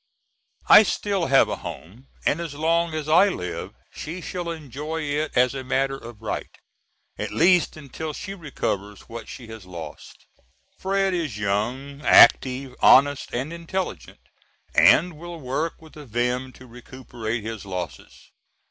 I 0.67 0.81
still 0.81 1.27
have 1.27 1.47
a 1.47 1.57
home 1.57 2.07
and 2.25 2.39
as 2.41 2.55
long 2.55 2.95
as 2.95 3.07
I 3.07 3.29
live 3.29 3.75
she 3.93 4.19
shall 4.19 4.49
enjoy 4.49 5.03
it 5.03 5.37
as 5.37 5.53
a 5.53 5.63
matter 5.63 5.95
of 5.95 6.23
right; 6.23 6.49
at 7.19 7.29
least 7.29 7.77
until 7.77 8.11
she 8.11 8.33
recovers 8.33 9.01
what 9.01 9.29
she 9.29 9.45
has 9.49 9.67
lost. 9.67 10.25
Fred 10.79 11.13
is 11.13 11.37
young, 11.37 12.01
active, 12.03 12.73
honest, 12.81 13.31
and 13.31 13.53
intelligent, 13.53 14.21
and 14.73 15.19
will 15.19 15.39
work 15.39 15.79
with 15.79 15.95
a 15.95 16.07
vim 16.07 16.51
to 16.53 16.65
recuperate 16.65 17.43
his 17.43 17.63
losses. 17.63 18.31